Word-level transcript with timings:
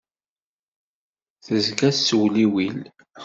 Tezga 1.45 1.89
tettewliwil. 1.95 2.79